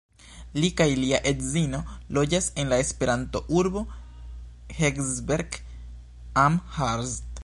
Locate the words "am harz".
6.45-7.19